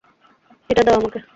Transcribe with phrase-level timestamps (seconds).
[0.69, 1.19] এটা দাও আমাকে।